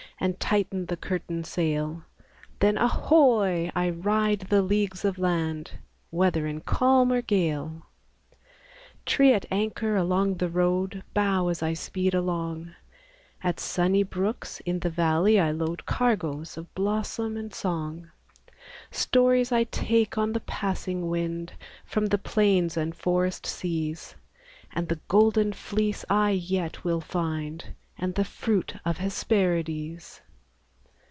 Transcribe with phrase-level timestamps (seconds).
[0.23, 2.03] And tighten the curtain sail,
[2.59, 3.71] Then, ahoy!
[3.73, 5.79] I ride the leagues of land.
[6.11, 7.87] Whether in calm or gale.
[8.29, 12.75] 38 Preparedness Trees at anchor along the road Bow as I speed along;
[13.41, 18.11] At sunny brooks in the valley I load Cargoes of blossom and song;
[18.91, 24.13] Stories I take on the passing wind From the plains and forest seas,
[24.71, 30.21] And the Golden Fleece I yet will find, And the fruit of Hesperides.